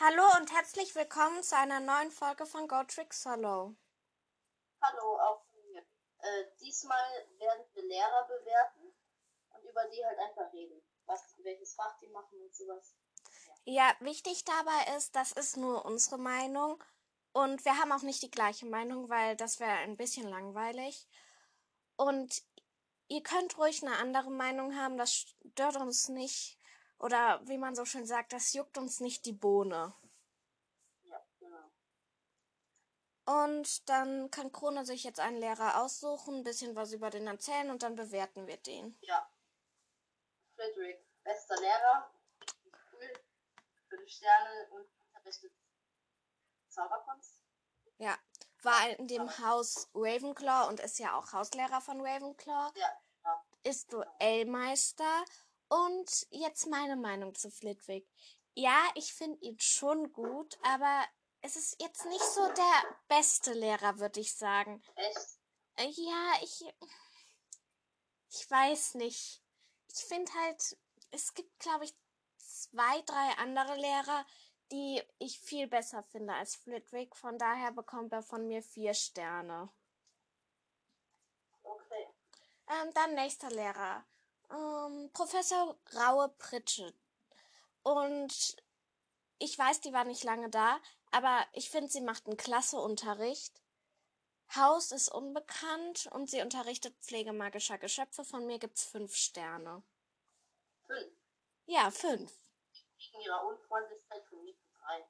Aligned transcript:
Hallo 0.00 0.22
und 0.38 0.52
herzlich 0.52 0.94
willkommen 0.94 1.42
zu 1.42 1.56
einer 1.56 1.80
neuen 1.80 2.12
Folge 2.12 2.46
von 2.46 2.68
Go 2.68 2.84
Tricks 2.84 3.20
Solo. 3.24 3.74
Hallo, 4.80 5.18
auch 5.18 5.42
von 5.50 5.60
mir. 5.72 5.80
Äh, 6.20 6.44
diesmal 6.60 7.26
werden 7.36 7.64
wir 7.74 7.82
Lehrer 7.82 8.28
bewerten 8.28 8.94
und 9.50 9.64
über 9.64 9.88
die 9.88 10.04
halt 10.04 10.16
einfach 10.20 10.52
reden. 10.52 10.80
Was, 11.06 11.34
welches 11.38 11.74
Fach 11.74 11.98
die 12.00 12.06
machen 12.10 12.40
und 12.40 12.54
sowas. 12.54 12.94
Ja, 13.64 13.92
wichtig 13.98 14.44
dabei 14.44 14.96
ist, 14.96 15.16
das 15.16 15.32
ist 15.32 15.56
nur 15.56 15.84
unsere 15.84 16.18
Meinung 16.18 16.80
und 17.32 17.64
wir 17.64 17.76
haben 17.76 17.90
auch 17.90 18.02
nicht 18.02 18.22
die 18.22 18.30
gleiche 18.30 18.66
Meinung, 18.66 19.08
weil 19.08 19.34
das 19.34 19.58
wäre 19.58 19.78
ein 19.78 19.96
bisschen 19.96 20.28
langweilig. 20.28 21.08
Und 21.96 22.44
ihr 23.08 23.24
könnt 23.24 23.58
ruhig 23.58 23.82
eine 23.82 23.96
andere 23.96 24.30
Meinung 24.30 24.76
haben, 24.76 24.96
das 24.96 25.12
stört 25.12 25.74
uns 25.74 26.08
nicht. 26.08 26.57
Oder 26.98 27.40
wie 27.46 27.58
man 27.58 27.74
so 27.74 27.84
schön 27.84 28.06
sagt, 28.06 28.32
das 28.32 28.52
juckt 28.52 28.76
uns 28.76 29.00
nicht 29.00 29.24
die 29.24 29.32
Bohne. 29.32 29.94
Ja, 31.04 31.24
genau. 31.38 31.70
Und 33.24 33.88
dann 33.88 34.30
kann 34.30 34.52
Krone 34.52 34.84
sich 34.84 35.04
jetzt 35.04 35.20
einen 35.20 35.36
Lehrer 35.36 35.82
aussuchen, 35.82 36.36
ein 36.36 36.44
bisschen 36.44 36.74
was 36.74 36.92
über 36.92 37.10
den 37.10 37.26
erzählen 37.26 37.70
und 37.70 37.82
dann 37.82 37.94
bewerten 37.94 38.46
wir 38.46 38.56
den. 38.56 38.98
Ja. 39.02 39.30
Friedrich, 40.56 40.98
bester 41.22 41.56
Lehrer. 41.60 42.10
Cool. 42.92 43.12
Fünf 43.88 44.08
Sterne 44.10 44.68
und 44.70 44.88
unterrichtet 45.06 45.52
Zauberkunst. 46.68 47.42
Ja, 47.98 48.16
war 48.62 48.90
in 48.90 49.06
dem 49.06 49.38
Haus 49.38 49.88
Ravenclaw 49.94 50.68
und 50.68 50.80
ist 50.80 50.98
ja 50.98 51.16
auch 51.16 51.32
Hauslehrer 51.32 51.80
von 51.80 52.00
Ravenclaw. 52.00 52.72
Ja, 52.76 53.02
ja. 53.24 53.44
Ist 53.62 53.92
Duellmeister. 53.92 55.24
Und 55.68 56.26
jetzt 56.30 56.66
meine 56.66 56.96
Meinung 56.96 57.34
zu 57.34 57.50
Flitwick. 57.50 58.08
Ja, 58.54 58.90
ich 58.94 59.12
finde 59.12 59.38
ihn 59.40 59.58
schon 59.60 60.12
gut, 60.12 60.58
aber 60.62 61.04
es 61.42 61.56
ist 61.56 61.80
jetzt 61.80 62.04
nicht 62.06 62.24
so 62.24 62.46
der 62.48 62.96
beste 63.06 63.52
Lehrer, 63.52 63.98
würde 63.98 64.20
ich 64.20 64.34
sagen. 64.34 64.82
Echt? 64.96 65.38
Äh, 65.76 65.90
Ja, 65.90 66.32
ich. 66.42 66.64
Ich 68.30 68.50
weiß 68.50 68.94
nicht. 68.94 69.42
Ich 69.88 70.04
finde 70.04 70.32
halt, 70.34 70.76
es 71.10 71.32
gibt, 71.34 71.58
glaube 71.60 71.84
ich, 71.84 71.94
zwei, 72.36 73.00
drei 73.02 73.30
andere 73.38 73.76
Lehrer, 73.76 74.26
die 74.70 75.02
ich 75.18 75.38
viel 75.40 75.66
besser 75.66 76.02
finde 76.02 76.34
als 76.34 76.56
Flitwick. 76.56 77.16
Von 77.16 77.38
daher 77.38 77.72
bekommt 77.72 78.12
er 78.12 78.22
von 78.22 78.46
mir 78.46 78.62
vier 78.62 78.92
Sterne. 78.92 79.70
Okay. 81.62 82.06
Ähm, 82.68 82.92
dann 82.92 83.14
nächster 83.14 83.50
Lehrer. 83.50 84.04
Ähm, 84.50 85.10
Professor 85.12 85.76
Raue 85.94 86.28
Pritchett. 86.38 86.94
Und 87.82 88.56
ich 89.38 89.58
weiß, 89.58 89.80
die 89.80 89.92
war 89.92 90.04
nicht 90.04 90.24
lange 90.24 90.50
da, 90.50 90.78
aber 91.10 91.46
ich 91.52 91.70
finde, 91.70 91.90
sie 91.90 92.00
macht 92.00 92.26
einen 92.26 92.36
klasse 92.36 92.78
Unterricht. 92.78 93.62
Haus 94.54 94.92
ist 94.92 95.10
unbekannt 95.10 96.08
und 96.12 96.30
sie 96.30 96.40
unterrichtet 96.40 96.96
Pflege 97.00 97.32
magischer 97.32 97.78
Geschöpfe. 97.78 98.24
Von 98.24 98.46
mir 98.46 98.58
gibt's 98.58 98.84
fünf 98.84 99.14
Sterne. 99.14 99.82
Fünf. 100.86 101.12
Ja, 101.66 101.90
fünf. 101.90 102.32
Wegen 102.96 103.20
ihrer 103.20 103.46
Unfreundlichkeit 103.46 104.24
von 104.26 104.42
mir 104.42 104.54
drei. 104.80 105.06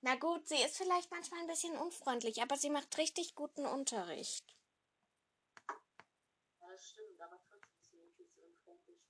Na 0.00 0.14
gut, 0.14 0.48
sie 0.48 0.62
ist 0.62 0.76
vielleicht 0.76 1.10
manchmal 1.10 1.40
ein 1.40 1.48
bisschen 1.48 1.76
unfreundlich, 1.76 2.40
aber 2.40 2.56
sie 2.56 2.70
macht 2.70 2.96
richtig 2.98 3.34
guten 3.34 3.66
Unterricht. 3.66 4.56
Ja, 5.68 6.68
das 6.70 6.88
stimmt, 6.88 7.20
aber 7.20 7.38
trotzdem 7.50 7.68
ist 7.76 7.90
sie 7.90 8.06
viel 8.16 8.28
zu 8.30 8.40
unfreundlich. 8.42 9.00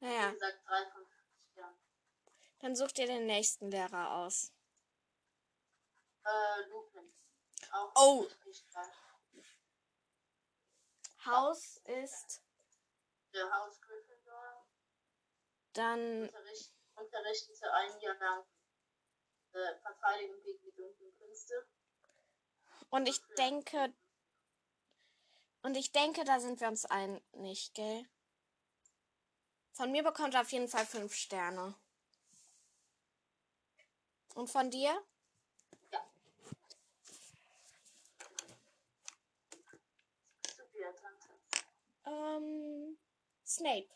Wie 0.00 0.04
Naja, 0.06 0.30
gesagt, 0.30 0.58
drei 0.66 0.84
von 0.90 1.06
Sternen. 1.52 1.78
dann 2.60 2.76
such 2.76 2.92
dir 2.92 3.06
den 3.06 3.26
nächsten 3.26 3.70
Lehrer 3.70 4.16
aus. 4.16 4.52
Äh, 6.24 6.62
Lupin. 6.68 7.12
Auch 7.72 7.92
Oh. 7.96 8.26
Haus 11.24 11.76
ist 11.84 12.42
Der 13.32 13.50
Haus 13.52 13.80
Gryffindor 13.80 14.66
dann 15.72 16.22
unterricht, 16.28 16.72
unterrichtete 16.94 17.72
ein 17.72 18.00
Jahr 18.00 18.14
lang 18.16 18.44
äh, 19.52 19.74
Verteidigung 19.80 20.40
gegen 20.42 20.62
die 20.62 20.72
dunklen 20.72 21.12
Künste. 21.18 21.66
und 22.90 23.08
ich 23.08 23.20
denke 23.36 23.92
und 25.62 25.76
ich 25.76 25.90
denke, 25.90 26.24
da 26.24 26.38
sind 26.38 26.60
wir 26.60 26.68
uns 26.68 26.84
einig, 26.84 27.72
gell? 27.74 28.08
Von 29.76 29.92
mir 29.92 30.02
bekommt 30.02 30.32
er 30.32 30.40
auf 30.40 30.52
jeden 30.52 30.68
Fall 30.68 30.86
fünf 30.86 31.14
Sterne. 31.14 31.74
Und 34.34 34.48
von 34.48 34.70
dir? 34.70 34.98
Ja. 35.92 36.00
Ähm, 42.06 42.96
Snape. 43.44 43.90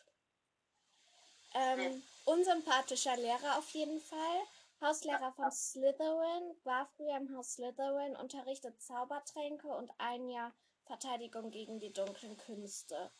Ähm, 1.54 2.02
unsympathischer 2.26 3.16
Lehrer 3.16 3.56
auf 3.56 3.70
jeden 3.70 4.02
Fall. 4.02 4.42
Hauslehrer 4.82 5.32
von 5.32 5.50
Slytherin, 5.50 6.56
war 6.64 6.90
früher 6.94 7.16
im 7.16 7.34
Haus 7.34 7.54
Slytherin, 7.54 8.16
unterrichtet 8.16 8.82
Zaubertränke 8.82 9.68
und 9.68 9.90
ein 9.96 10.28
Jahr 10.28 10.52
Verteidigung 10.84 11.50
gegen 11.50 11.80
die 11.80 11.92
dunklen 11.92 12.36
Künste. 12.36 13.10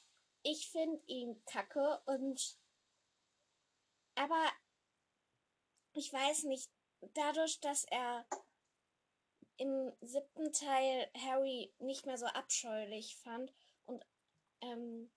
Ich 0.43 0.71
finde 0.71 1.03
ihn 1.07 1.43
kacke 1.45 2.01
und 2.07 2.59
aber 4.15 4.51
ich 5.93 6.13
weiß 6.13 6.45
nicht, 6.45 6.71
dadurch, 7.15 7.61
dass 7.61 7.85
er 7.85 8.27
im 9.57 9.93
siebten 10.01 10.53
Teil 10.53 11.11
Harry 11.19 11.75
nicht 11.79 12.07
mehr 12.07 12.17
so 12.17 12.27
abscheulich 12.27 13.17
fand 13.17 13.53
und 13.87 14.05
ähm, 14.63 15.11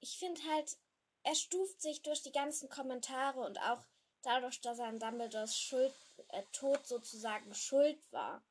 ich 0.00 0.18
finde 0.18 0.42
halt, 0.44 0.76
er 1.22 1.34
stuft 1.34 1.80
sich 1.80 2.02
durch 2.02 2.22
die 2.22 2.32
ganzen 2.32 2.68
Kommentare 2.68 3.40
und 3.40 3.58
auch 3.60 3.82
dadurch, 4.22 4.60
dass 4.60 4.78
er 4.78 4.86
an 4.86 4.98
Dumbledores 4.98 5.58
Schuld, 5.58 5.94
äh, 6.28 6.42
Tod 6.52 6.86
sozusagen 6.86 7.54
schuld 7.54 8.00
war, 8.12 8.44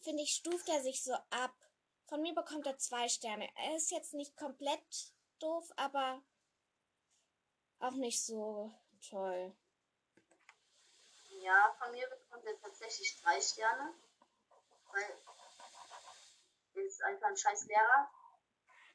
finde 0.00 0.22
ich, 0.22 0.34
stuft 0.34 0.68
er 0.68 0.82
sich 0.82 1.02
so 1.02 1.14
ab. 1.30 1.54
Von 2.10 2.22
mir 2.22 2.34
bekommt 2.34 2.66
er 2.66 2.76
zwei 2.76 3.08
Sterne. 3.08 3.48
Er 3.54 3.76
ist 3.76 3.92
jetzt 3.92 4.14
nicht 4.14 4.36
komplett 4.36 5.14
doof, 5.38 5.70
aber 5.76 6.20
auch 7.78 7.92
nicht 7.92 8.20
so 8.26 8.74
toll. 9.08 9.56
Ja, 11.40 11.72
von 11.78 11.92
mir 11.92 12.08
bekommt 12.08 12.44
er 12.46 12.60
tatsächlich 12.60 13.16
drei 13.22 13.40
Sterne. 13.40 13.94
Weil 14.90 15.22
er 16.74 16.82
ist 16.82 17.00
einfach 17.00 17.28
ein 17.28 17.36
scheiß 17.36 17.66
Lehrer. 17.66 18.10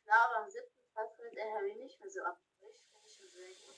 Klar, 0.03 0.30
aber 0.30 0.44
im 0.44 0.52
siebten 0.52 0.94
Teil 0.94 1.09
findet 1.16 1.38
er 1.38 1.53
Harry 1.53 1.74
nicht 1.76 1.97
mehr 2.02 2.12
so 2.12 2.22
abscheulich. 2.22 2.82
Finde 2.92 3.08
ich 3.08 3.16
schon 3.16 3.30
sehr 3.30 3.47
gut. 3.47 3.78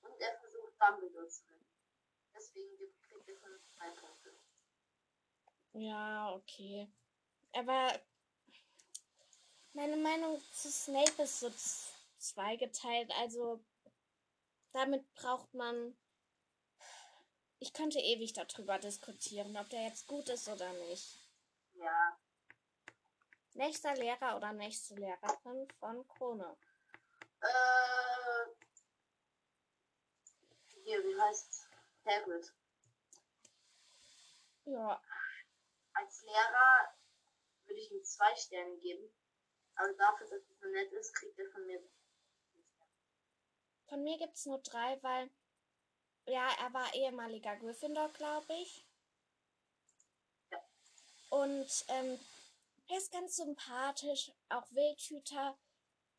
Und 0.00 0.18
er 0.18 0.40
versucht 0.40 0.80
Dumbledore 0.80 1.28
zu 1.28 1.42
retten. 1.42 1.66
Deswegen 2.34 2.78
kriegt 3.02 3.28
er 3.28 3.36
von 3.36 3.60
drei 3.76 3.90
Punkte. 3.90 4.34
Ja, 5.74 6.32
okay. 6.32 6.90
Aber 7.52 8.00
meine 9.76 9.96
Meinung 9.98 10.42
zu 10.54 10.70
Snape 10.70 11.22
ist 11.22 11.40
so 11.40 11.52
zweigeteilt. 12.18 13.10
Also 13.18 13.62
damit 14.72 15.14
braucht 15.14 15.52
man. 15.52 15.96
Ich 17.58 17.72
könnte 17.72 17.98
ewig 17.98 18.32
darüber 18.32 18.78
diskutieren, 18.78 19.56
ob 19.56 19.68
der 19.68 19.84
jetzt 19.84 20.06
gut 20.06 20.28
ist 20.28 20.48
oder 20.48 20.72
nicht. 20.88 21.18
Ja, 21.74 22.18
Nächster 23.54 23.94
Lehrer 23.94 24.36
oder 24.36 24.52
nächste 24.52 24.94
Lehrerin 24.96 25.68
von 25.78 26.06
Krone. 26.08 26.56
äh. 27.40 28.46
Hier, 30.84 31.02
wie 31.02 31.20
heißt 31.20 31.66
Hagrid? 32.04 32.52
Ja, 34.66 35.02
Als 35.94 36.22
Lehrer 36.22 36.94
würde 37.64 37.80
ich 37.80 37.90
ihm 37.90 38.04
zwei 38.04 38.36
Sterne 38.36 38.76
geben. 38.78 39.10
Aber 39.76 39.92
dafür, 39.92 40.26
dass 40.28 40.40
er 40.48 40.56
so 40.60 40.66
nett 40.68 40.92
ist, 40.92 41.14
kriegt 41.14 41.38
er 41.38 41.50
von 41.50 41.66
mir. 41.66 41.82
von 43.88 44.02
mir 44.02 44.18
gibt's 44.18 44.46
nur 44.46 44.58
drei, 44.58 45.02
weil. 45.02 45.30
Ja, 46.28 46.48
er 46.60 46.72
war 46.74 46.92
ehemaliger 46.92 47.54
Gryffindor, 47.56 48.08
glaube 48.14 48.52
ich. 48.54 48.84
Ja. 50.50 50.58
Und 51.30 51.84
ähm, 51.88 52.18
er 52.88 52.98
ist 52.98 53.12
ganz 53.12 53.36
sympathisch, 53.36 54.32
auch 54.48 54.68
Wildhüter, 54.72 55.56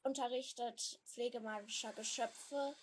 unterrichtet 0.03 1.01
Pflege 1.05 1.41
magischer 1.41 1.91
Geschöpfe. 1.93 2.75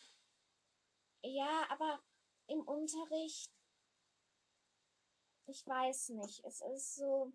Ja, 1.22 1.66
aber 1.70 2.02
im 2.46 2.60
Unterricht, 2.68 3.50
ich 5.46 5.66
weiß 5.66 6.10
nicht, 6.10 6.44
es 6.44 6.60
ist 6.60 6.96
so, 6.96 7.32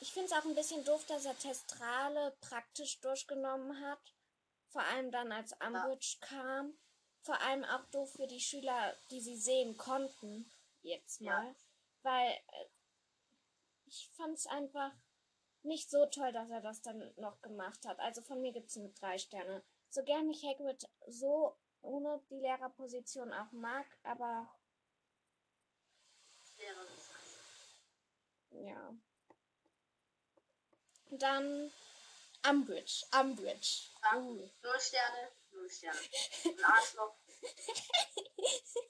ich 0.00 0.12
finde 0.12 0.26
es 0.26 0.32
auch 0.32 0.44
ein 0.44 0.54
bisschen 0.54 0.84
doof, 0.84 1.04
dass 1.06 1.24
er 1.24 1.38
Testrale 1.38 2.36
praktisch 2.40 3.00
durchgenommen 3.00 3.80
hat. 3.84 4.14
Vor 4.68 4.82
allem 4.82 5.10
dann, 5.10 5.32
als 5.32 5.52
Umbridge 5.64 6.18
kam. 6.20 6.78
Vor 7.22 7.40
allem 7.40 7.64
auch 7.64 7.84
doof 7.86 8.12
für 8.12 8.26
die 8.26 8.40
Schüler, 8.40 8.96
die 9.10 9.20
sie 9.20 9.36
sehen 9.36 9.76
konnten. 9.76 10.50
Jetzt 10.82 11.20
mal. 11.20 11.46
Ja. 11.46 11.54
Weil 12.02 12.30
äh, 12.30 12.66
ich 13.86 14.08
fand 14.16 14.34
es 14.38 14.46
einfach 14.46 14.92
nicht 15.62 15.90
so 15.90 16.06
toll, 16.06 16.32
dass 16.32 16.50
er 16.50 16.60
das 16.60 16.82
dann 16.82 17.12
noch 17.16 17.40
gemacht 17.42 17.84
hat. 17.86 17.98
Also 17.98 18.22
von 18.22 18.40
mir 18.40 18.52
gibt 18.52 18.68
es 18.68 18.76
nur 18.76 18.90
drei 18.90 19.18
Sterne. 19.18 19.64
So 19.90 20.02
gern 20.04 20.30
ich 20.30 20.44
Hagrid 20.44 20.88
so 21.06 21.58
ohne 21.80 22.22
die 22.30 22.38
Lehrerposition 22.38 23.32
auch 23.32 23.50
mag, 23.52 23.86
aber 24.02 24.48
Lehrer 26.58 26.82
ist 26.96 27.10
ja. 28.50 28.94
Dann 31.10 31.72
Umbridge. 32.48 33.04
Umbridge. 33.18 33.90
Uh. 34.14 34.48
Null 34.62 34.80
Sterne, 34.80 35.32
null 35.52 35.70
Sterne. 35.70 35.98
Ein 36.44 36.64
Arschloch. 36.64 37.14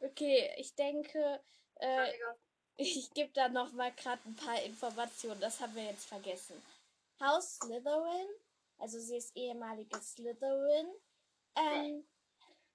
Okay, 0.00 0.50
ich 0.58 0.74
denke, 0.74 1.40
äh, 1.76 2.12
ich 2.76 3.10
gebe 3.14 3.32
da 3.32 3.48
noch 3.48 3.72
mal 3.72 3.92
gerade 3.92 4.20
ein 4.26 4.36
paar 4.36 4.60
Informationen. 4.62 5.40
Das 5.40 5.60
haben 5.60 5.74
wir 5.74 5.84
jetzt 5.84 6.06
vergessen. 6.06 6.60
Haus 7.20 7.56
Slytherin, 7.56 8.28
also 8.78 8.98
sie 8.98 9.16
ist 9.16 9.36
ehemalige 9.36 10.00
Slytherin, 10.00 10.88
ähm, 11.56 12.06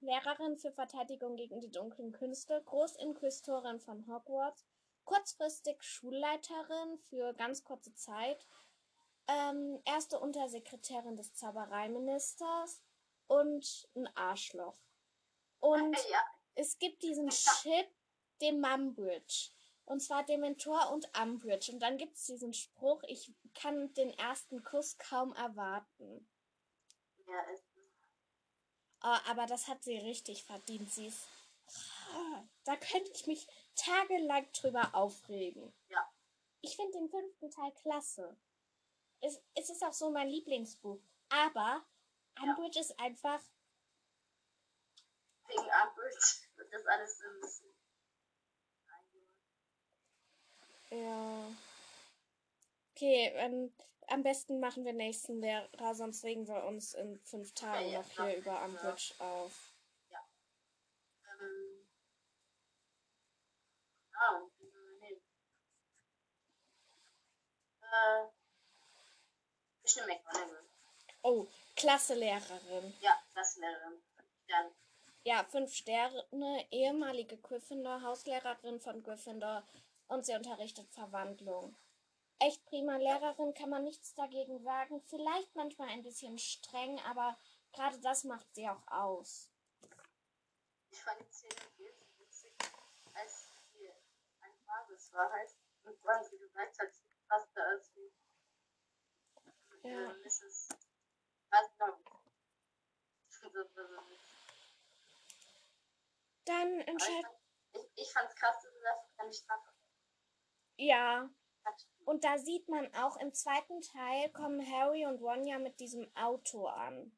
Lehrerin 0.00 0.56
für 0.56 0.72
Verteidigung 0.72 1.36
gegen 1.36 1.60
die 1.60 1.70
dunklen 1.70 2.12
Künste, 2.12 2.62
Großinquisitorin 2.64 3.80
von 3.80 4.06
Hogwarts, 4.06 4.66
kurzfristig 5.10 5.82
Schulleiterin 5.82 6.98
für 7.08 7.34
ganz 7.34 7.64
kurze 7.64 7.92
Zeit, 7.94 8.46
ähm, 9.26 9.82
erste 9.84 10.20
Untersekretärin 10.20 11.16
des 11.16 11.34
Zaubereiministers 11.34 12.80
und 13.26 13.88
ein 13.96 14.08
Arschloch. 14.16 14.78
Und 15.58 15.96
Ja, 16.10 16.24
es 16.54 16.78
gibt 16.78 17.02
diesen 17.02 17.28
Chip, 17.28 17.88
den 18.40 18.60
Mumbridge. 18.60 19.50
Und 19.84 20.00
zwar 20.00 20.24
Dementor 20.24 20.92
und 20.92 21.10
Umbridge. 21.20 21.72
Und 21.72 21.80
dann 21.80 21.98
gibt 21.98 22.16
es 22.16 22.26
diesen 22.26 22.54
Spruch, 22.54 23.02
ich 23.08 23.32
kann 23.54 23.92
den 23.94 24.10
ersten 24.10 24.62
Kuss 24.62 24.96
kaum 24.98 25.34
erwarten. 25.34 26.28
ja, 27.26 27.40
ist 27.52 27.64
Oh, 29.02 29.16
aber 29.30 29.46
das 29.46 29.66
hat 29.66 29.82
sie 29.82 29.96
richtig 29.96 30.44
verdient. 30.44 30.92
Sie 30.92 31.06
ist. 31.06 31.26
Da 32.64 32.76
könnte 32.76 33.10
ich 33.14 33.26
mich 33.26 33.46
tagelang 33.84 34.50
drüber 34.52 34.94
aufregen. 34.94 35.72
Ja. 35.88 36.08
Ich 36.62 36.76
finde 36.76 36.98
den 36.98 37.08
fünften 37.08 37.50
Teil 37.50 37.72
klasse. 37.72 38.36
Es, 39.20 39.40
es 39.54 39.70
ist 39.70 39.82
auch 39.82 39.92
so 39.92 40.10
mein 40.10 40.28
Lieblingsbuch. 40.28 41.00
Aber 41.30 41.84
Ja. 42.36 42.42
Umbridge 42.42 42.80
ist 42.80 42.98
einfach. 42.98 43.40
wegen 45.46 45.60
Umbridge 45.60 46.48
wird 46.56 46.72
das 46.72 46.86
alles 46.86 47.18
so 47.18 47.24
ein 47.26 47.40
bisschen. 47.40 47.74
Ja. 50.92 51.48
Okay, 52.94 53.32
ähm, 53.36 53.72
am 54.08 54.22
besten 54.22 54.58
machen 54.60 54.84
wir 54.84 54.92
nächsten 54.92 55.40
Lehrer, 55.40 55.94
sonst 55.94 56.24
regen 56.24 56.46
wir 56.48 56.64
uns 56.64 56.94
in 56.94 57.18
fünf 57.20 57.54
Tagen 57.54 57.86
Ja, 57.86 57.92
ja, 57.92 57.98
noch 58.00 58.10
hier 58.10 58.30
ja. 58.30 58.36
über 58.36 58.64
Umbridge 58.64 59.14
auf. 59.20 59.72
Ähm. 61.24 61.86
Ah, 64.12 64.36
und 64.36 64.52
wie 64.58 64.68
soll 64.68 64.82
man 64.82 64.98
nehmen? 64.98 65.22
Äh. 67.90 68.26
Nehme 69.96 70.06
McGonagall. 70.06 70.64
Oh, 71.22 71.46
klasse 71.76 72.14
Lehrerin. 72.14 72.94
Ja, 73.00 73.20
das 73.34 73.56
Lehrerin. 73.56 74.00
Dann, 74.48 74.70
Ja, 75.24 75.44
fünf 75.44 75.74
Sterne, 75.74 76.66
ehemalige 76.70 77.36
Gryffindor, 77.38 78.02
Hauslehrerin 78.02 78.80
von 78.80 79.02
Gryffindor 79.02 79.66
und 80.08 80.24
sie 80.24 80.34
unterrichtet 80.34 80.88
Verwandlung. 80.92 81.76
Echt 82.38 82.64
prima 82.66 82.96
Lehrerin, 82.96 83.52
kann 83.52 83.68
man 83.68 83.84
nichts 83.84 84.14
dagegen 84.14 84.62
sagen. 84.62 85.02
Vielleicht 85.02 85.54
manchmal 85.56 85.88
ein 85.88 86.02
bisschen 86.02 86.38
streng, 86.38 86.98
aber 87.00 87.36
gerade 87.72 87.98
das 88.00 88.24
macht 88.24 88.46
sie 88.54 88.68
auch 88.68 88.86
aus. 88.86 89.50
ich 90.90 91.02
fand 91.02 91.20
die 91.20 91.30
Szene 91.30 91.54
viel 91.76 91.92
zu 91.92 92.06
witzig, 92.18 92.52
als 93.14 93.50
die 93.74 93.88
ein 94.40 94.52
Basis 94.66 95.12
war 95.12 95.30
halt. 95.30 95.50
Und 95.84 95.96
dann 96.04 96.24
sie 96.24 96.38
gesagt 96.38 96.78
hat, 96.78 96.88
sie 96.94 97.09
passt 97.30 97.48
da 97.54 97.62
als 97.62 97.90
wie. 97.94 98.12
Ja. 99.88 100.14
Was 101.50 101.66
so, 101.78 103.62
so. 103.64 103.82
Dann 106.44 106.80
entscheidet. 106.80 107.24
fand- 107.24 107.36
ich, 107.72 108.02
ich 108.02 108.12
fand's 108.12 108.34
krass, 108.34 108.56
dass 108.62 108.72
dafür 108.82 109.10
keine 109.16 109.32
Strafe 109.32 109.70
Ja. 110.76 111.30
Und 112.04 112.24
da 112.24 112.38
sieht 112.38 112.68
man 112.68 112.92
auch 112.94 113.16
im 113.18 113.32
zweiten 113.32 113.80
Teil 113.82 114.30
kommen 114.32 114.60
Harry 114.72 115.06
und 115.06 115.20
Ron 115.22 115.46
ja 115.46 115.58
mit 115.58 115.78
diesem 115.78 116.10
Auto 116.16 116.66
an. 116.66 117.16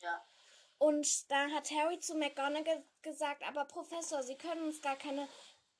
Ja. 0.00 0.24
Und 0.78 1.30
da 1.30 1.48
hat 1.50 1.70
Harry 1.70 1.98
zu 2.00 2.14
McGonagall 2.14 2.84
gesagt, 3.02 3.42
aber 3.42 3.64
Professor, 3.64 4.22
Sie 4.22 4.38
können 4.38 4.62
uns 4.64 4.80
gar 4.80 4.96
keine 4.96 5.28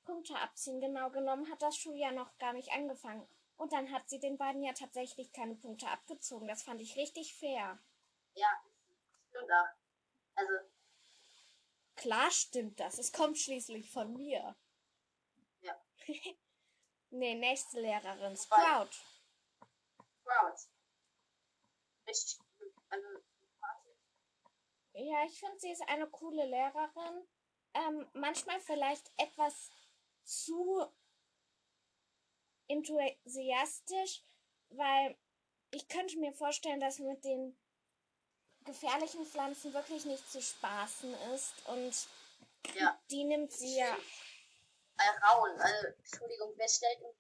Punkte 0.05 0.37
abziehen. 0.37 0.81
Genau 0.81 1.11
genommen 1.11 1.51
hat 1.51 1.63
das 1.63 1.77
Schuljahr 1.77 2.13
noch 2.13 2.37
gar 2.39 2.53
nicht 2.53 2.71
angefangen. 2.73 3.27
Und 3.57 3.73
dann 3.73 3.91
hat 3.93 4.09
sie 4.09 4.21
den 4.21 4.37
beiden 4.37 4.63
ja 4.63 4.73
tatsächlich 4.73 5.33
keine 5.33 5.55
Punkte 5.55 5.89
abgezogen. 5.89 6.47
Das 6.47 6.63
fand 6.63 6.81
ich 6.81 6.97
richtig 6.97 7.35
fair. 7.35 7.79
Ja, 8.35 8.49
stimmt 9.31 9.51
auch. 9.51 9.67
Also, 10.35 10.53
Klar 11.97 12.31
stimmt 12.31 12.79
das. 12.79 12.99
Es 12.99 13.13
kommt 13.13 13.39
schließlich 13.39 13.91
von 13.91 14.13
mir. 14.13 14.55
Ja. 15.61 15.75
nee, 17.11 17.35
nächste 17.35 17.81
Lehrerin. 17.81 18.37
Sprout. 18.37 18.91
Sprout. 20.21 20.69
Gut. 22.05 22.39
Also. 22.91 23.07
Ja, 24.93 25.25
ich 25.25 25.41
finde, 25.41 25.59
sie 25.59 25.73
ist 25.73 25.83
eine 25.89 26.07
coole 26.09 26.47
Lehrerin. 26.47 27.27
Ähm, 27.75 28.09
manchmal 28.13 28.61
vielleicht 28.61 29.11
etwas 29.17 29.71
zu 30.23 30.87
enthusiastisch, 32.69 34.23
weil 34.71 35.17
ich 35.71 35.89
könnte 35.89 36.19
mir 36.19 36.33
vorstellen, 36.33 36.81
dass 36.81 36.99
mit 36.99 37.25
den 37.25 37.59
gefährlichen 38.65 39.25
Pflanzen 39.25 39.73
wirklich 39.73 40.05
nicht 40.05 40.31
zu 40.31 40.41
spaßen 40.43 41.15
ist 41.35 41.55
und 41.69 42.09
Ja. 42.75 43.01
die 43.11 43.25
nimmt 43.25 43.53
sie 43.53 43.77
ja. 43.79 43.97
Ein 44.99 45.23
Raunen. 45.23 45.61
Also, 45.61 45.87
Entschuldigung, 45.89 46.53
wer 46.57 46.69
stellt 46.69 47.01
im 47.01 47.15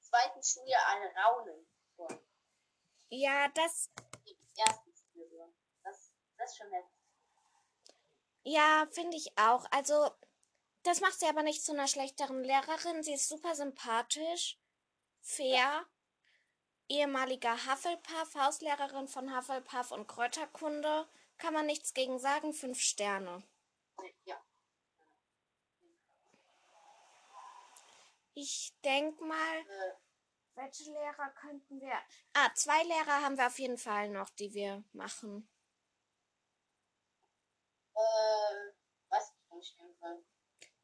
zweiten 0.00 0.42
Schuljahr 0.42 0.84
ein 0.88 1.16
Raunen 1.16 1.66
vor? 1.96 2.08
Ja, 3.08 3.48
das. 3.54 3.90
Das, 5.82 6.12
das 6.36 6.50
ist 6.50 6.56
schon 6.58 6.70
heftig. 6.72 6.92
ja, 8.44 8.86
finde 8.90 9.16
ich 9.16 9.38
auch. 9.38 9.64
Also, 9.70 10.10
das 10.82 11.00
macht 11.00 11.18
sie 11.18 11.26
aber 11.26 11.42
nicht 11.42 11.64
zu 11.64 11.72
einer 11.72 11.86
schlechteren 11.88 12.42
Lehrerin. 12.42 13.02
Sie 13.02 13.14
ist 13.14 13.28
super 13.28 13.54
sympathisch, 13.54 14.58
fair, 15.20 15.86
ehemaliger 16.88 17.54
Hufflepuff, 17.66 18.34
Hauslehrerin 18.34 19.08
von 19.08 19.34
Hufflepuff 19.36 19.90
und 19.92 20.06
Kräuterkunde. 20.06 21.08
Kann 21.38 21.54
man 21.54 21.66
nichts 21.66 21.94
gegen 21.94 22.18
sagen, 22.18 22.52
fünf 22.52 22.80
Sterne. 22.80 23.42
Ja. 24.24 24.40
Ich 28.34 28.74
denk 28.84 29.20
mal, 29.20 29.58
Äh, 29.60 29.92
welche 30.54 30.90
Lehrer 30.92 31.30
könnten 31.30 31.80
wir. 31.80 31.98
Ah, 32.34 32.52
zwei 32.54 32.82
Lehrer 32.84 33.22
haben 33.22 33.36
wir 33.36 33.46
auf 33.46 33.58
jeden 33.58 33.78
Fall 33.78 34.08
noch, 34.10 34.30
die 34.30 34.52
wir 34.54 34.84
machen. 34.92 35.48
äh, 37.94 38.72
weiß 39.10 39.32
ich 39.32 39.54
nicht. 39.54 39.76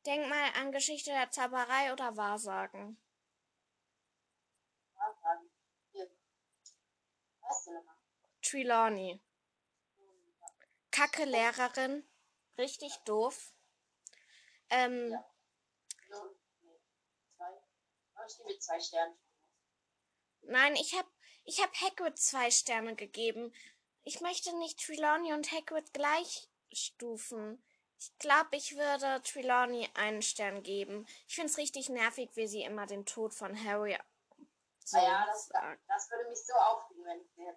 Denk 0.04 0.28
mal 0.28 0.50
an 0.54 0.70
Geschichte 0.72 1.10
der 1.10 1.30
Zauberei 1.30 1.92
oder 1.92 2.16
Wahrsagen. 2.16 3.00
Ja, 4.96 5.14
sagen. 5.22 5.50
Hier. 5.92 6.06
Weißt 6.06 6.74
du 6.74 6.78
nochmal? 6.78 7.35
Trelawney. 8.42 9.20
Kacke 10.90 11.24
Lehrerin. 11.24 12.08
Richtig 12.58 12.96
doof. 13.04 13.52
Ähm, 14.70 15.12
Ja. 18.92 19.06
Nein, 20.42 20.74
ich 20.76 20.94
hab, 20.96 21.06
ich 21.44 21.62
hab 21.62 21.72
Hagrid 21.80 22.18
zwei 22.18 22.50
Sterne 22.50 22.96
gegeben. 22.96 23.54
Ich 24.04 24.20
möchte 24.20 24.56
nicht 24.58 24.84
Trelawney 24.84 25.32
und 25.32 25.52
Hagrid 25.52 25.92
gleich 25.92 26.48
stufen. 26.72 27.62
Ich 27.98 28.16
glaube, 28.18 28.56
ich 28.56 28.76
würde 28.76 29.22
Trelawney 29.22 29.88
einen 29.94 30.22
Stern 30.22 30.62
geben. 30.62 31.06
Ich 31.28 31.36
find's 31.36 31.56
richtig 31.56 31.88
nervig, 31.88 32.30
wie 32.34 32.46
sie 32.46 32.62
immer 32.62 32.86
den 32.86 33.06
Tod 33.06 33.34
von 33.34 33.64
Harry 33.64 33.96
so 34.86 34.98
naja, 34.98 35.26
das, 35.26 35.48
sagt. 35.48 35.80
das 35.88 36.10
würde 36.10 36.28
mich 36.28 36.44
so 36.44 36.54
aufregen, 36.54 36.95
ich 37.14 37.36
mir 37.36 37.56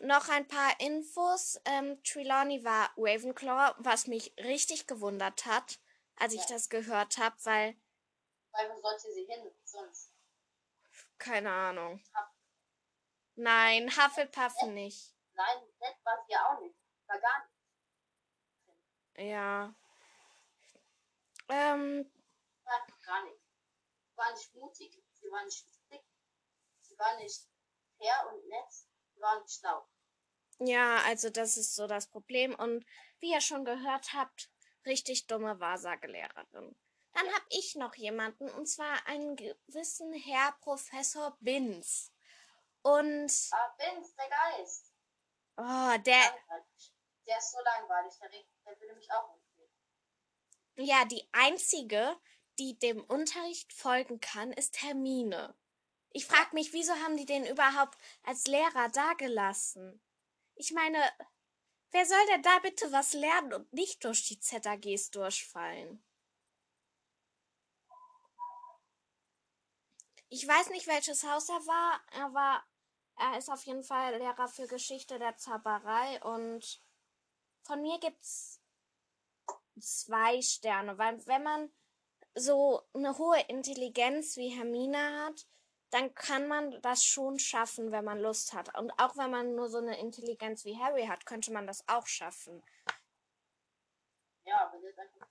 Noch 0.00 0.28
ein 0.28 0.46
paar 0.48 0.78
Infos. 0.80 1.60
Ähm, 1.64 2.02
Trelawney 2.02 2.64
war 2.64 2.90
Ravenclaw, 2.96 3.74
was 3.78 4.06
mich 4.06 4.34
richtig 4.38 4.86
gewundert 4.86 5.46
hat, 5.46 5.80
als 6.16 6.32
ich 6.32 6.40
Ja. 6.42 6.46
das 6.56 6.68
gehört 6.68 7.18
habe, 7.18 7.36
weil, 7.44 7.76
Weil 8.52 8.70
wo 8.70 8.80
sollte 8.80 9.12
sie 9.12 9.24
hin 9.24 9.50
sonst? 9.64 10.10
keine 11.18 11.50
Ahnung. 11.52 12.02
Huff- 12.14 12.34
Nein, 13.36 13.90
Hufflepuff 13.96 14.60
nicht. 14.62 15.14
Nein, 15.34 15.58
nett 15.80 15.96
war 16.04 16.22
sie 16.26 16.32
ja 16.32 16.52
auch 16.52 16.60
nicht. 16.60 16.76
War 17.06 17.18
gar 17.20 17.38
nicht. 19.14 19.30
Ja. 19.30 19.74
Ähm, 21.48 22.10
War 22.64 22.80
einfach 22.82 23.02
gar 23.02 23.24
nicht. 23.24 23.40
Sie 24.10 24.16
war 24.16 24.32
nicht 24.32 24.54
mutig, 24.54 25.02
sie 25.14 25.30
war 25.30 25.44
nicht 25.44 25.66
war 27.02 27.16
nicht 27.16 27.48
fair 27.98 28.32
und 28.32 28.48
nett, 28.48 28.72
war 29.16 29.40
nicht 29.40 29.58
schlau. 29.58 29.86
ja, 30.58 31.02
also 31.06 31.30
das 31.30 31.56
ist 31.56 31.74
so 31.74 31.86
das 31.86 32.08
Problem. 32.08 32.54
Und 32.54 32.86
wie 33.20 33.32
ihr 33.32 33.40
schon 33.40 33.64
gehört 33.64 34.12
habt, 34.12 34.50
richtig 34.86 35.26
dumme 35.26 35.58
Wahrsagelehrerin. 35.60 36.76
Dann 37.14 37.26
habe 37.26 37.46
ich 37.50 37.74
noch 37.76 37.94
jemanden, 37.94 38.48
und 38.50 38.66
zwar 38.66 39.06
einen 39.06 39.36
gewissen 39.36 40.14
Herr 40.14 40.52
Professor 40.60 41.36
Binz. 41.40 42.10
Und, 42.82 43.30
Aber 43.50 43.76
Vince, 43.78 44.14
der 44.16 44.28
Geist, 44.28 44.92
oh, 45.56 46.02
der, 46.04 46.20
langweilig. 46.20 46.94
Der 47.26 47.38
ist 47.38 47.52
so 47.52 47.58
langweilig, 47.62 48.14
der, 48.18 48.30
der 48.30 48.80
würde 48.80 48.94
mich 48.94 49.10
auch 49.12 49.34
umbringen. 49.34 49.76
Ja, 50.76 51.04
die 51.04 51.28
einzige, 51.32 52.16
die 52.58 52.78
dem 52.78 53.04
Unterricht 53.04 53.72
folgen 53.72 54.20
kann, 54.20 54.52
ist 54.52 54.82
Hermine. 54.82 55.54
Ich 56.14 56.26
frage 56.26 56.54
mich, 56.54 56.72
wieso 56.72 56.92
haben 56.94 57.16
die 57.16 57.24
den 57.24 57.46
überhaupt 57.46 57.96
als 58.22 58.46
Lehrer 58.46 58.90
dagelassen? 58.90 60.02
Ich 60.54 60.72
meine, 60.72 60.98
wer 61.90 62.04
soll 62.04 62.26
denn 62.28 62.42
da 62.42 62.58
bitte 62.58 62.92
was 62.92 63.14
lernen 63.14 63.54
und 63.54 63.72
nicht 63.72 64.04
durch 64.04 64.28
die 64.28 64.38
ZAGs 64.38 65.10
durchfallen? 65.10 66.04
Ich 70.28 70.46
weiß 70.46 70.70
nicht, 70.70 70.86
welches 70.86 71.24
Haus 71.24 71.48
er 71.48 71.66
war. 71.66 72.00
Er 72.12 72.34
war, 72.34 72.66
er 73.18 73.38
ist 73.38 73.50
auf 73.50 73.64
jeden 73.64 73.82
Fall 73.82 74.16
Lehrer 74.18 74.48
für 74.48 74.66
Geschichte 74.66 75.18
der 75.18 75.36
Zauberei 75.36 76.22
und 76.24 76.82
von 77.62 77.80
mir 77.80 77.98
gibt's 78.00 78.60
zwei 79.80 80.42
Sterne, 80.42 80.98
weil 80.98 81.26
wenn 81.26 81.42
man 81.42 81.72
so 82.34 82.82
eine 82.94 83.16
hohe 83.18 83.40
Intelligenz 83.48 84.36
wie 84.36 84.48
Hermine 84.48 85.26
hat, 85.26 85.46
dann 85.92 86.14
kann 86.14 86.48
man 86.48 86.80
das 86.80 87.04
schon 87.04 87.38
schaffen, 87.38 87.92
wenn 87.92 88.04
man 88.04 88.18
Lust 88.18 88.54
hat. 88.54 88.76
Und 88.78 88.90
auch 88.98 89.16
wenn 89.18 89.30
man 89.30 89.54
nur 89.54 89.68
so 89.68 89.76
eine 89.76 89.98
Intelligenz 90.00 90.64
wie 90.64 90.78
Harry 90.78 91.06
hat, 91.06 91.26
könnte 91.26 91.52
man 91.52 91.66
das 91.66 91.86
auch 91.86 92.06
schaffen. 92.06 92.62
Ja, 94.44 94.62
aber 94.62 94.78
ist 94.88 94.98
einfach. 94.98 95.26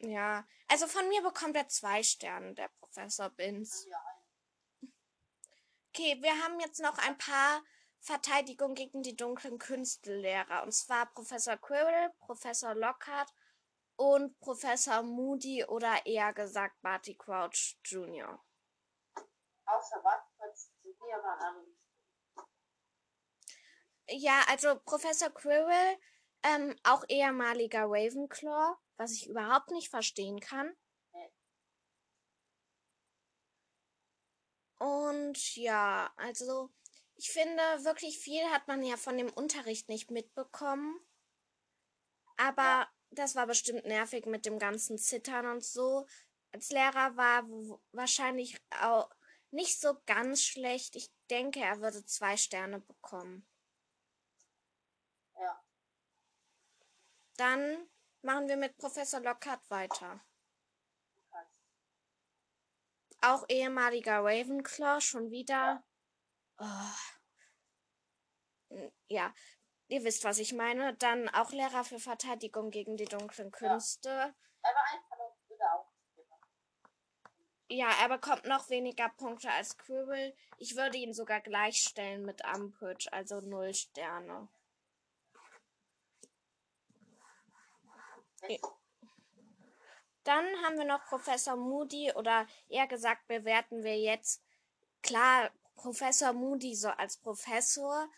Ja, 0.00 0.46
also 0.68 0.86
von 0.86 1.08
mir 1.08 1.22
bekommt 1.22 1.56
er 1.56 1.68
zwei 1.68 2.02
Sterne, 2.02 2.52
der 2.52 2.68
Professor 2.68 3.30
Binz. 3.30 3.86
Okay, 5.88 6.18
wir 6.20 6.42
haben 6.42 6.60
jetzt 6.60 6.80
noch 6.80 6.98
ein 6.98 7.16
paar 7.16 7.62
Verteidigung 8.00 8.74
gegen 8.74 9.02
die 9.02 9.16
dunklen 9.16 9.58
Künstlehrer. 9.58 10.64
Und 10.64 10.72
zwar 10.72 11.06
Professor 11.06 11.56
Quirrell, 11.56 12.12
Professor 12.18 12.74
Lockhart 12.74 13.32
und 13.96 14.38
Professor 14.40 15.02
Moody 15.02 15.64
oder 15.64 16.04
eher 16.06 16.32
gesagt 16.32 16.80
Barty 16.82 17.16
Crouch 17.16 17.78
Jr. 17.84 18.42
Außer 19.66 20.02
nicht. 21.62 21.78
Ja, 24.22 24.42
also 24.48 24.78
Professor 24.84 25.30
Quirrell, 25.30 25.98
ähm, 26.42 26.76
auch 26.82 27.04
ehemaliger 27.08 27.84
Ravenclaw, 27.84 28.76
was 28.96 29.12
ich 29.12 29.28
überhaupt 29.28 29.70
nicht 29.70 29.88
verstehen 29.88 30.40
kann. 30.40 30.76
Und 34.78 35.56
ja, 35.56 36.12
also 36.16 36.70
ich 37.14 37.30
finde, 37.30 37.62
wirklich 37.84 38.18
viel 38.18 38.44
hat 38.50 38.68
man 38.68 38.82
ja 38.82 38.96
von 38.96 39.16
dem 39.16 39.32
Unterricht 39.32 39.88
nicht 39.88 40.10
mitbekommen. 40.10 41.00
Aber. 42.36 42.88
Das 43.18 43.34
war 43.34 43.46
bestimmt 43.46 43.84
nervig 43.86 44.26
mit 44.26 44.46
dem 44.46 44.58
ganzen 44.58 44.98
Zittern 44.98 45.46
und 45.46 45.64
so. 45.64 46.06
Als 46.52 46.70
Lehrer 46.70 47.16
war 47.16 47.44
wahrscheinlich 47.92 48.56
auch 48.80 49.10
nicht 49.50 49.80
so 49.80 49.94
ganz 50.06 50.42
schlecht. 50.42 50.96
Ich 50.96 51.10
denke, 51.30 51.60
er 51.60 51.80
würde 51.80 52.04
zwei 52.04 52.36
Sterne 52.36 52.80
bekommen. 52.80 53.46
Ja. 55.38 55.62
Dann 57.36 57.88
machen 58.22 58.48
wir 58.48 58.56
mit 58.56 58.76
Professor 58.76 59.20
Lockhart 59.20 59.68
weiter. 59.70 60.20
Auch 63.20 63.44
ehemaliger 63.48 64.18
Ravenclaw, 64.22 65.00
schon 65.00 65.30
wieder. 65.30 65.82
Oh. 66.58 66.64
N- 68.70 68.92
Ja, 69.08 69.32
ihr 69.88 70.04
wisst, 70.04 70.24
was 70.24 70.38
ich 70.38 70.52
meine. 70.52 70.94
Dann 70.94 71.28
auch 71.30 71.50
Lehrer 71.52 71.84
für 71.84 71.98
Verteidigung 71.98 72.70
gegen 72.70 72.96
die 72.96 73.04
dunklen 73.04 73.50
Künste. 73.50 74.10
Er 74.10 74.70
auch. 75.74 75.86
Ja, 77.68 77.88
er 78.02 78.08
bekommt 78.08 78.44
noch 78.44 78.68
weniger 78.68 79.08
Punkte 79.08 79.50
als 79.50 79.76
Quirrell. 79.78 80.36
Ich 80.58 80.76
würde 80.76 80.98
ihn 80.98 81.14
sogar 81.14 81.40
gleichstellen 81.40 82.24
mit 82.24 82.42
Umbridge, 82.44 83.10
also 83.12 83.40
null 83.40 83.72
Sterne. 83.72 84.48
Dann 90.24 90.44
haben 90.62 90.78
wir 90.78 90.84
noch 90.84 91.04
Professor 91.06 91.56
Moody 91.56 92.12
oder 92.14 92.46
eher 92.68 92.86
gesagt 92.86 93.26
bewerten 93.26 93.82
wir 93.82 93.98
jetzt 93.98 94.42
klar 95.02 95.50
Professor 95.74 96.32
Moody 96.32 96.74
so 96.74 96.88
als 96.88 97.18
Professor, 97.18 98.08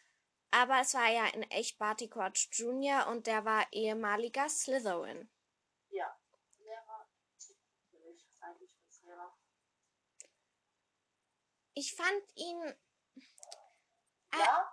aber 0.50 0.80
es 0.80 0.94
war 0.94 1.08
ja 1.10 1.26
in 1.28 1.42
echt 1.44 1.78
Barty 1.78 2.08
Crouch 2.08 2.48
Jr. 2.52 3.06
und 3.08 3.26
der 3.26 3.44
war 3.44 3.66
ehemaliger 3.72 4.48
Slytherin. 4.48 5.28
Ja. 5.90 6.16
Lehrer. 6.58 7.08
Eigentlich 8.40 8.72
Lehrer. 9.04 9.34
Ich 11.74 11.94
fand 11.94 12.22
ihn 12.36 12.74
Ah. 14.32 14.38
Ja? 14.38 14.72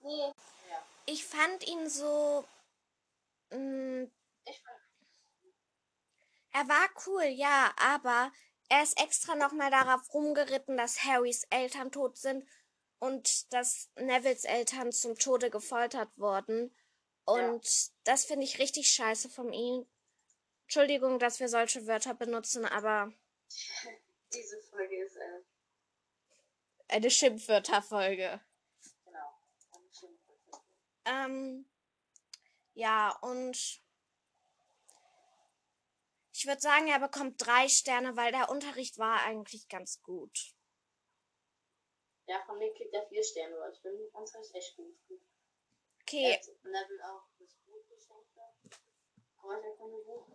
Nee. 0.00 0.32
Ja. 0.70 0.82
ich 1.06 1.24
fand 1.24 1.66
ihn 1.66 1.88
so 1.88 2.44
mm, 3.50 4.02
mh, 4.02 4.10
Ich 4.44 4.60
fand 4.62 4.78
Er 6.52 6.68
war 6.68 6.88
cool, 7.06 7.24
ja, 7.24 7.72
aber 7.78 8.32
er 8.68 8.82
ist 8.82 8.98
extra 9.00 9.34
nochmal 9.34 9.70
darauf 9.70 10.12
rumgeritten, 10.12 10.76
dass 10.76 11.04
Harrys 11.04 11.44
Eltern 11.50 11.92
tot 11.92 12.16
sind 12.18 12.44
und 12.98 13.52
dass 13.52 13.90
Nevilles 13.96 14.44
Eltern 14.44 14.92
zum 14.92 15.16
Tode 15.16 15.50
gefoltert 15.50 16.10
wurden. 16.16 16.74
Und 17.24 17.90
das 18.04 18.24
finde 18.24 18.44
ich 18.44 18.58
richtig 18.58 18.90
scheiße 18.90 19.28
von 19.28 19.52
ihm. 19.52 19.86
Entschuldigung, 20.62 21.18
dass 21.18 21.40
wir 21.40 21.48
solche 21.48 21.86
Wörter 21.86 22.14
benutzen, 22.14 22.64
aber 22.64 23.12
diese 24.32 24.60
Folge 24.62 25.04
ist 25.04 25.16
eine. 25.16 25.44
eine 26.88 27.10
Schimpfwörterfolge. 27.10 28.40
Genau. 29.04 29.40
Eine. 31.04 31.24
Ähm, 31.24 31.70
ja, 32.74 33.16
und 33.22 33.82
ich 36.32 36.46
würde 36.46 36.60
sagen, 36.60 36.86
er 36.86 37.00
bekommt 37.00 37.44
drei 37.44 37.68
Sterne, 37.68 38.16
weil 38.16 38.30
der 38.30 38.48
Unterricht 38.48 38.98
war 38.98 39.22
eigentlich 39.22 39.68
ganz 39.68 40.00
gut. 40.02 40.54
Ja, 42.28 42.42
von 42.44 42.58
mir 42.58 42.72
kriegt 42.74 42.92
er 42.92 43.06
vier 43.06 43.24
Sterne, 43.24 43.58
weil 43.58 43.72
ich 43.72 43.80
finde 43.80 44.06
uns 44.12 44.34
recht 44.34 44.54
echt 44.54 44.76
gut. 44.76 44.94
Okay, 46.02 46.38
Er 46.38 46.70
Neville 46.70 47.10
auch 47.10 47.22
das 47.38 47.54
Buch 47.66 47.88
geschenkt. 47.88 48.36
hat. 48.36 48.80
Heute 49.42 49.74
von 49.76 49.90
dem 49.90 50.04
Buch. 50.04 50.26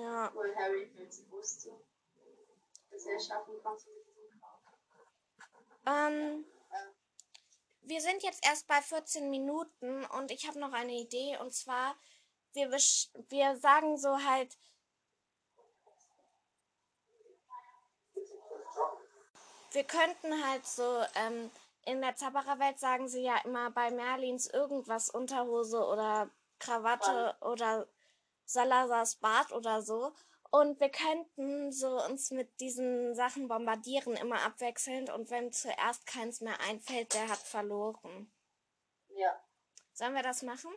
ja. 0.00 0.28
Obwohl 0.28 0.56
Harry 0.56 0.90
jetzt 0.96 1.30
wusste, 1.30 1.78
dass 2.90 3.04
er 3.04 3.16
es 3.16 3.26
schaffen 3.26 3.62
konnte 3.62 3.90
mit 3.90 4.06
diesem 4.06 4.40
Kauf. 4.40 4.60
Ähm, 5.86 6.46
wir 7.82 8.00
sind 8.00 8.22
jetzt 8.22 8.46
erst 8.46 8.66
bei 8.66 8.80
14 8.80 9.28
Minuten 9.28 10.06
und 10.06 10.30
ich 10.30 10.46
habe 10.48 10.58
noch 10.58 10.72
eine 10.72 10.94
Idee 10.94 11.36
und 11.38 11.52
zwar, 11.52 11.98
wir, 12.54 12.70
wir 12.70 13.56
sagen 13.56 13.98
so 13.98 14.24
halt, 14.24 14.56
wir 19.74 19.84
könnten 19.84 20.46
halt 20.46 20.66
so, 20.66 21.04
ähm, 21.14 21.50
in 21.84 22.00
der 22.00 22.16
Zaubererwelt 22.16 22.78
sagen 22.78 23.08
sie 23.08 23.22
ja 23.22 23.38
immer 23.44 23.70
bei 23.70 23.90
Merlins 23.90 24.46
irgendwas 24.46 25.10
Unterhose 25.10 25.84
oder 25.84 26.30
Krawatte 26.58 27.36
oder 27.40 27.88
Salazars 28.44 29.16
Bart 29.16 29.52
oder 29.52 29.82
so. 29.82 30.12
Und 30.50 30.78
wir 30.80 30.90
könnten 30.90 31.72
so 31.72 32.04
uns 32.04 32.30
mit 32.30 32.60
diesen 32.60 33.14
Sachen 33.14 33.48
bombardieren, 33.48 34.16
immer 34.16 34.42
abwechselnd. 34.42 35.10
Und 35.10 35.30
wenn 35.30 35.50
zuerst 35.50 36.06
keins 36.06 36.42
mehr 36.42 36.60
einfällt, 36.60 37.14
der 37.14 37.28
hat 37.28 37.38
verloren. 37.38 38.30
Ja. 39.08 39.42
Sollen 39.94 40.14
wir 40.14 40.22
das 40.22 40.42
machen? 40.42 40.70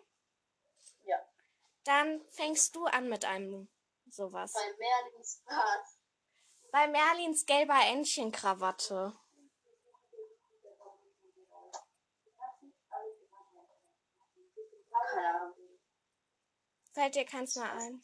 Ja. 1.04 1.18
Dann 1.84 2.22
fängst 2.30 2.76
du 2.76 2.86
an 2.86 3.10
mit 3.10 3.26
einem 3.26 3.68
sowas. 4.10 4.54
Bei 4.54 4.74
Merlins 4.78 5.44
Bart. 5.46 5.88
Bei 6.76 6.90
Merlins 6.90 7.46
gelber 7.46 7.80
Entchenkrawatte. 7.86 9.18
Fällt 16.92 17.16
dir 17.16 17.24
keins 17.24 17.56
mehr 17.56 17.72
ein? 17.72 18.04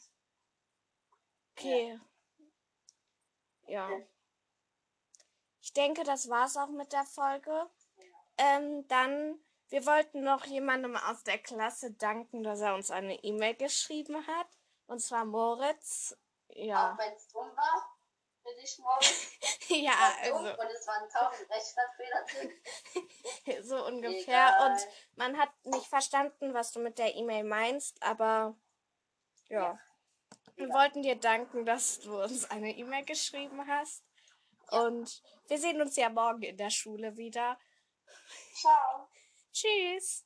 Okay. 1.50 2.00
Ja. 3.66 3.90
Ich 5.60 5.74
denke, 5.74 6.02
das 6.04 6.30
war's 6.30 6.56
auch 6.56 6.70
mit 6.70 6.94
der 6.94 7.04
Folge. 7.04 7.68
Ähm, 8.38 8.88
dann, 8.88 9.38
wir 9.68 9.84
wollten 9.84 10.24
noch 10.24 10.46
jemandem 10.46 10.96
aus 10.96 11.22
der 11.24 11.36
Klasse 11.36 11.92
danken, 11.92 12.42
dass 12.42 12.62
er 12.62 12.74
uns 12.74 12.90
eine 12.90 13.22
E-Mail 13.22 13.54
geschrieben 13.54 14.26
hat. 14.26 14.48
Und 14.86 15.00
zwar 15.00 15.26
Moritz. 15.26 16.16
Ja. 16.48 16.94
Auch 16.94 16.98
wenn 16.98 17.12
es 17.12 17.28
dumm 17.28 17.54
war, 17.54 17.91
für 18.52 18.60
dich 18.60 18.78
morgen. 18.78 19.06
ja, 19.68 20.14
also 20.20 20.36
Und 20.36 20.70
es 20.70 20.86
waren 20.86 21.08
tausend 21.08 21.50
Rechtschreibfehler 21.50 22.24
drin. 22.30 23.62
so 23.62 23.86
ungefähr. 23.86 24.48
Egal. 24.48 24.72
Und 24.72 24.88
man 25.16 25.38
hat 25.38 25.50
nicht 25.64 25.86
verstanden, 25.86 26.54
was 26.54 26.72
du 26.72 26.80
mit 26.80 26.98
der 26.98 27.14
E-Mail 27.14 27.44
meinst, 27.44 28.02
aber 28.02 28.56
ja. 29.48 29.78
Wir 30.56 30.66
Egal. 30.66 30.78
wollten 30.78 31.02
dir 31.02 31.16
danken, 31.16 31.64
dass 31.64 32.00
du 32.00 32.22
uns 32.22 32.50
eine 32.50 32.76
E-Mail 32.76 33.04
geschrieben 33.04 33.66
hast. 33.66 34.04
Und 34.70 35.22
wir 35.48 35.58
sehen 35.58 35.80
uns 35.80 35.96
ja 35.96 36.08
morgen 36.08 36.42
in 36.42 36.56
der 36.56 36.70
Schule 36.70 37.16
wieder. 37.16 37.58
Ciao. 38.54 39.08
Tschüss. 39.52 40.24